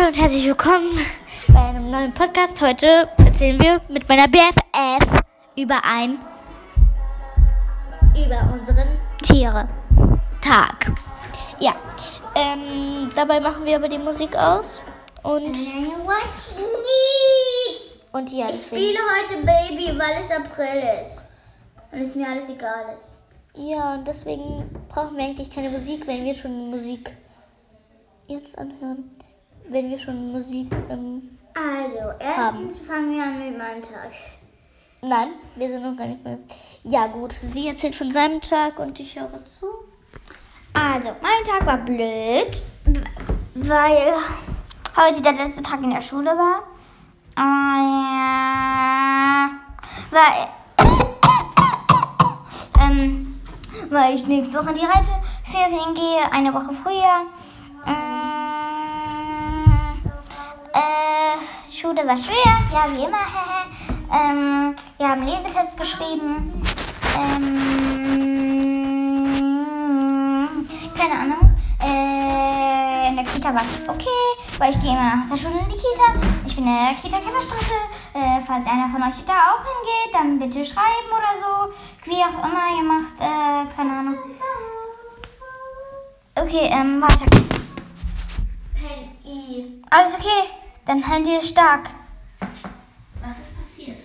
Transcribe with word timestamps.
Hallo 0.00 0.08
und 0.08 0.18
herzlich 0.18 0.46
willkommen 0.46 0.98
bei 1.48 1.60
einem 1.60 1.90
neuen 1.90 2.14
Podcast. 2.14 2.58
Heute 2.62 3.06
erzählen 3.18 3.60
wir 3.60 3.82
mit 3.90 4.08
meiner 4.08 4.28
BFF 4.28 5.20
über 5.58 5.78
ein 5.84 6.18
über 8.16 8.50
unseren 8.50 8.88
Tiere 9.22 9.68
Tag. 10.40 10.90
Ja, 11.58 11.74
ähm, 12.34 13.10
dabei 13.14 13.40
machen 13.40 13.66
wir 13.66 13.76
aber 13.76 13.90
die 13.90 13.98
Musik 13.98 14.34
aus 14.36 14.80
und 15.22 15.54
und 18.12 18.32
ja, 18.32 18.46
Ich 18.48 18.52
deswegen, 18.52 18.82
spiele 18.82 19.00
heute 19.18 19.44
Baby, 19.44 19.98
weil 19.98 20.22
es 20.22 20.30
April 20.30 20.82
ist. 21.04 21.24
Und 21.92 22.00
es 22.00 22.14
mir 22.14 22.26
alles 22.26 22.48
egal 22.48 22.96
ist. 22.96 23.16
ja 23.54 23.92
und 23.96 24.08
deswegen 24.08 24.64
brauchen 24.88 25.18
wir 25.18 25.24
eigentlich 25.24 25.50
keine 25.50 25.68
Musik, 25.68 26.06
wenn 26.06 26.24
wir 26.24 26.32
schon 26.32 26.70
Musik 26.70 27.14
jetzt 28.28 28.56
anhören, 28.56 29.10
wenn 29.70 29.88
wir 29.88 29.98
schon 29.98 30.32
Musik 30.32 30.70
ähm, 30.90 31.38
Also, 31.54 32.10
erstens 32.18 32.78
fangen 32.78 33.12
wir 33.12 33.22
an 33.22 33.38
mit 33.38 33.56
meinem 33.56 33.82
Tag. 33.82 34.10
Nein, 35.02 35.28
wir 35.56 35.68
sind 35.68 35.82
noch 35.82 35.96
gar 35.96 36.06
nicht 36.06 36.22
mehr. 36.24 36.38
Ja, 36.82 37.06
gut. 37.06 37.32
Sie 37.32 37.68
erzählt 37.68 37.96
von 37.96 38.10
seinem 38.10 38.40
Tag 38.40 38.78
und 38.78 38.98
ich 39.00 39.18
höre 39.18 39.44
zu. 39.44 39.66
Also, 40.74 41.10
mein 41.22 41.44
Tag 41.46 41.64
war 41.66 41.78
blöd, 41.78 42.62
weil 43.54 44.14
heute 44.96 45.22
der 45.22 45.32
letzte 45.32 45.62
Tag 45.62 45.82
in 45.82 45.90
der 45.90 46.02
Schule 46.02 46.30
war. 46.30 46.64
Äh, 47.36 47.40
weil, 50.10 50.48
ähm, 52.90 53.40
weil 53.88 54.14
ich 54.14 54.26
nächste 54.26 54.54
Woche 54.54 54.70
in 54.70 54.76
die 54.76 54.84
Reiteferien 54.84 55.94
gehe, 55.94 56.32
eine 56.32 56.52
Woche 56.52 56.74
früher. 56.74 57.26
Äh, 57.86 58.19
äh, 60.72 61.70
Schule 61.70 62.06
war 62.06 62.16
schwer, 62.16 62.60
ja, 62.72 62.86
wie 62.92 63.04
immer. 63.04 63.26
ähm, 64.12 64.76
wir 64.98 65.08
haben 65.08 65.24
Lesetest 65.24 65.76
geschrieben. 65.76 66.62
Ähm, 67.16 67.90
keine 70.96 71.14
Ahnung. 71.14 71.56
Äh, 71.82 73.08
in 73.08 73.16
der 73.16 73.24
Kita 73.24 73.54
war 73.54 73.62
es 73.62 73.88
okay, 73.88 74.06
weil 74.58 74.70
ich 74.70 74.80
gehe 74.80 74.92
immer 74.92 75.16
nach 75.16 75.28
der 75.30 75.36
Schule 75.36 75.60
in 75.60 75.68
die 75.68 75.76
Kita. 75.76 76.14
Ich 76.46 76.54
bin 76.54 76.66
in 76.66 76.74
der 76.74 76.94
Kita 76.94 77.18
Kellerstraße. 77.18 77.74
Äh, 78.14 78.40
falls 78.46 78.66
einer 78.66 78.88
von 78.88 79.02
euch 79.02 79.24
da 79.24 79.54
auch 79.54 79.64
hingeht, 79.64 80.12
dann 80.12 80.38
bitte 80.38 80.64
schreiben 80.64 81.10
oder 81.10 81.34
so. 81.40 81.72
Wie 82.04 82.22
auch 82.22 82.44
immer 82.44 82.76
ihr 82.76 82.84
macht, 82.84 83.18
äh, 83.18 83.74
keine 83.74 83.98
Ahnung. 83.98 84.18
Okay, 86.34 86.70
ähm, 86.70 87.02
weiter. 87.02 87.26
Penny. 88.74 89.82
Alles 89.90 90.14
okay? 90.14 90.59
Dein 90.86 91.02
Handy 91.02 91.36
ist 91.36 91.48
stark. 91.48 91.90
Was 93.22 93.38
ist 93.38 93.58
passiert? 93.58 93.98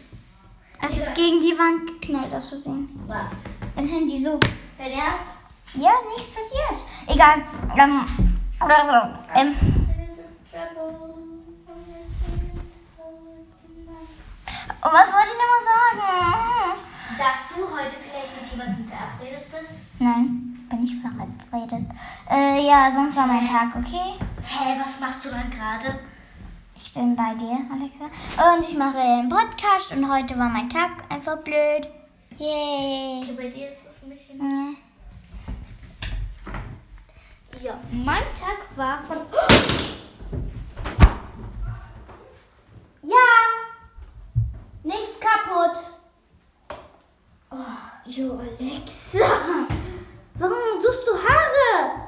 Es 0.81 0.97
ist 0.97 1.15
gegen 1.15 1.39
die 1.41 1.57
Wand 1.57 1.87
geknallt 2.01 2.33
aus 2.33 2.49
Versehen. 2.49 2.89
Was? 3.07 3.31
Dein 3.75 3.87
Handy 3.87 4.21
so. 4.21 4.39
Dein 4.77 4.91
Ernst? 4.91 5.35
Ja, 5.73 5.91
nichts 6.15 6.33
passiert. 6.33 6.83
Egal. 7.07 7.43
Ähm, 7.77 8.05
ähm, 9.35 9.55
und 14.81 14.93
was 14.93 15.11
wollte 15.11 15.31
ich 15.31 15.39
nochmal 15.41 15.63
sagen? 15.65 16.79
Dass 17.17 17.39
du 17.49 17.61
heute 17.71 17.95
vielleicht 18.03 18.41
mit 18.41 18.51
jemandem 18.51 18.87
verabredet 18.87 19.45
bist? 19.51 19.73
Nein, 19.99 20.67
bin 20.69 20.83
ich 20.83 20.93
verabredet. 21.01 21.87
Äh, 22.29 22.67
ja, 22.67 22.91
sonst 22.93 23.15
war 23.15 23.27
mein 23.27 23.47
Tag 23.47 23.75
okay. 23.75 24.19
Hä, 24.43 24.79
was 24.83 24.99
machst 24.99 25.25
du 25.25 25.29
dann 25.29 25.49
gerade? 25.49 25.99
Ich 26.77 26.93
bin 26.93 27.15
bei 27.15 27.33
dir, 27.35 27.57
Alexa. 27.71 28.05
Und 28.55 28.69
ich 28.69 28.77
mache 28.77 28.97
einen 28.97 29.29
Podcast 29.29 29.91
und 29.91 30.11
heute 30.11 30.37
war 30.37 30.49
mein 30.49 30.69
Tag 30.69 30.91
einfach 31.09 31.37
blöd. 31.37 31.87
Yay. 32.37 33.21
Okay, 33.23 33.33
bei 33.37 33.47
dir 33.47 33.69
ist 33.69 33.85
was 33.85 34.03
ein 34.03 34.09
bisschen. 34.09 34.39
Ja. 34.39 34.75
Ja, 37.61 37.79
mein 37.91 38.23
Tag 38.33 38.59
war 38.75 39.01
von. 39.03 39.17
Ja! 43.03 43.15
Nichts 44.83 45.19
kaputt. 45.19 45.77
Oh, 47.51 47.55
jo, 48.05 48.37
Alexa. 48.37 49.25
Warum 50.35 50.81
suchst 50.83 51.07
du 51.07 51.13
Haare? 51.13 52.01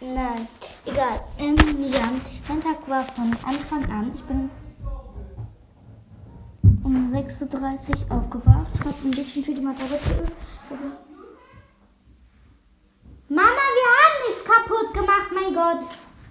Nein, 0.00 0.48
egal. 0.86 1.20
Ähm, 1.38 1.56
ja, 1.92 2.10
mein 2.48 2.60
Tag 2.60 2.88
war 2.88 3.02
von 3.04 3.32
Anfang 3.44 3.84
an. 3.90 4.12
Ich 4.14 4.22
bin 4.24 4.50
um 6.84 7.06
6.30 7.08 8.10
Uhr 8.10 8.16
aufgewacht, 8.16 8.66
habe 8.80 8.94
ein 9.04 9.10
bisschen 9.10 9.42
für 9.44 9.54
die 9.54 9.60
Mathe 9.60 9.84
geübt. 9.86 10.32
Mama, 13.28 13.42
wir 13.42 13.90
haben 13.98 14.28
nichts 14.28 14.44
kaputt 14.44 14.94
gemacht, 14.94 15.30
mein 15.34 15.52
Gott. 15.52 15.84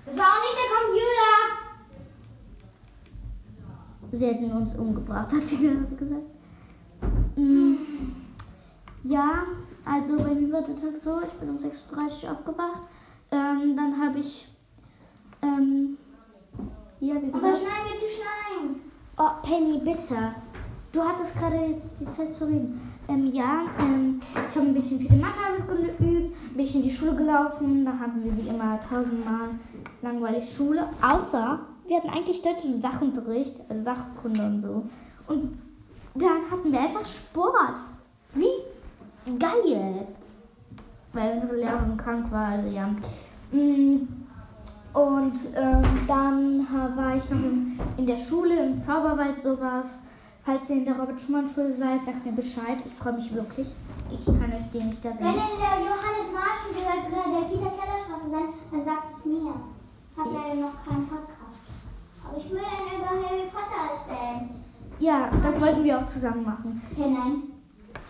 Das 0.06 0.18
war 0.18 0.26
auch 0.26 0.42
nicht 0.42 0.58
der 0.58 0.70
Computer. 0.80 1.36
Sie 4.12 4.26
hätten 4.28 4.52
uns 4.52 4.76
umgebracht, 4.76 5.32
hat 5.34 5.46
sie 5.46 5.58
gerade 5.58 5.96
gesagt. 5.96 6.22
Mm, 7.36 7.76
Ja, 9.04 9.44
also 9.84 10.16
bei 10.18 10.34
mir 10.36 10.52
war 10.54 10.62
der 10.62 10.76
Tag 10.76 11.02
so, 11.04 11.22
ich 11.22 11.34
bin 11.34 11.50
um 11.50 11.58
6.30 11.58 12.24
Uhr 12.26 12.32
aufgewacht. 12.32 12.82
Ähm, 13.36 13.76
dann 13.76 14.00
habe 14.02 14.20
ich, 14.20 14.48
ähm, 15.42 15.98
ja, 17.02 17.16
wie 17.16 17.34
Aber 17.34 17.40
gesagt, 17.40 17.58
schneiden 17.58 17.86
wir 17.86 18.00
zu 18.00 18.16
schneiden. 18.16 18.82
oh, 19.18 19.30
Penny, 19.44 19.78
bitte. 19.80 20.36
Du 20.94 21.04
hattest 21.04 21.38
gerade 21.38 21.58
jetzt 21.58 22.00
die 22.00 22.06
Zeit 22.06 22.34
zu 22.34 22.46
reden. 22.46 22.96
Ähm, 23.10 23.28
ja, 23.28 23.66
ähm, 23.80 24.22
ich 24.34 24.56
habe 24.56 24.68
ein 24.68 24.74
bisschen 24.74 25.02
für 25.02 25.14
die 25.14 25.20
Mathe 25.20 25.40
geübt, 25.68 26.00
ein 26.00 26.34
bisschen 26.56 26.82
in 26.82 26.90
die 26.90 26.96
Schule 26.96 27.16
gelaufen. 27.16 27.84
Da 27.84 27.92
hatten 28.00 28.24
wir 28.24 28.38
wie 28.38 28.48
immer 28.48 28.80
tausendmal 28.80 29.50
langweilig 30.02 30.56
Schule. 30.56 30.88
Außer, 31.02 31.60
wir 31.88 31.98
hatten 31.98 32.10
eigentlich 32.10 32.42
deutsche 32.42 32.80
Sachunterricht, 32.80 33.62
also 33.68 33.84
Sachkunde 33.84 34.46
und 34.46 34.62
so. 34.62 34.84
Und 35.28 35.58
dann 36.16 36.50
hatten 36.50 36.72
wir 36.72 36.80
einfach 36.80 37.06
Sport. 37.06 37.76
Wie 38.34 39.38
geil. 39.38 40.08
Weil 41.12 41.34
unsere 41.36 41.56
Lehrerin 41.58 41.98
krank 41.98 42.32
war, 42.32 42.48
also 42.48 42.70
ja. 42.70 42.90
Mm, 43.52 44.08
Und 44.94 45.40
ähm, 45.56 45.84
dann 46.08 46.68
war 46.96 47.16
ich 47.16 47.30
noch 47.30 47.38
in, 47.40 47.80
in 47.98 48.06
der 48.06 48.18
Schule, 48.18 48.66
im 48.68 48.82
Zauberwald 48.82 49.42
sowas. 49.42 50.00
Falls 50.46 50.70
ihr 50.70 50.78
in 50.78 50.86
der 50.86 50.98
Robert-Schumann-Schule 50.98 51.74
seid, 51.74 52.06
sagt 52.06 52.26
mir 52.26 52.32
Bescheid. 52.32 52.78
Ich 52.86 52.94
freue 52.94 53.14
mich 53.14 53.34
wirklich. 53.34 53.68
Ich 54.12 54.26
kann 54.26 54.54
euch 54.54 54.70
den 54.72 54.88
nicht 54.88 55.04
da 55.04 55.10
Wenn 55.10 55.18
sehen. 55.18 55.26
ihr 55.26 55.32
in 55.34 55.60
der 55.60 55.78
Johannes 55.90 56.30
Marschen 56.32 56.72
gehört 56.78 57.04
oder 57.10 57.40
der 57.42 57.50
Kita 57.50 57.72
Kellerstraße 57.76 58.30
seid, 58.30 58.54
dann 58.72 58.86
sagt 58.86 59.14
es 59.18 59.26
mir. 59.26 59.54
Ich 60.12 60.18
habe 60.22 60.30
leider 60.30 60.62
noch 60.62 60.78
keinen 60.86 61.08
Podcast. 61.08 61.60
Aber 62.24 62.38
ich 62.38 62.50
will 62.52 62.60
einen 62.60 63.02
über 63.02 63.28
Harry 63.28 63.50
Potter 63.52 63.82
erstellen. 63.92 64.50
Ja, 65.00 65.30
das 65.44 65.60
wollten 65.60 65.84
wir 65.84 65.98
auch 66.00 66.06
zusammen 66.08 66.46
machen. 66.46 66.82
Hey, 66.96 67.10
nein. 67.12 67.44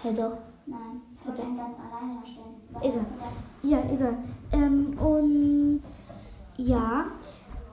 Hey 0.04 0.14
doch. 0.14 0.38
Nein. 0.68 1.02
Ich 1.20 1.28
wollte 1.28 1.42
einen 1.42 1.58
ganz 1.58 1.76
alleine 1.80 2.20
erstellen. 2.20 2.56
Egal. 2.82 3.06
Ja, 3.64 3.80
egal. 3.92 4.18
Ähm, 4.52 4.94
und 5.00 5.15
ja, 6.58 7.06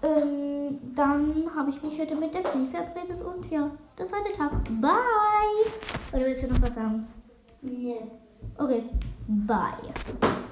ähm, 0.03 0.79
dann 0.95 1.51
habe 1.55 1.71
ich 1.71 1.83
mich 1.83 1.99
heute 1.99 2.17
mit 2.17 2.35
der 2.35 2.41
Penny 2.41 2.69
verabredet 2.69 3.23
und 3.23 3.51
ja, 3.51 3.71
das 3.97 4.11
war 4.11 4.19
der 4.25 4.35
Tag. 4.35 4.53
Bye! 4.81 5.73
Oder 6.13 6.27
willst 6.27 6.43
du 6.43 6.49
noch 6.49 6.61
was 6.63 6.75
sagen? 6.75 7.07
Nee. 7.61 8.03
Okay, 8.59 8.85
bye. 9.29 10.43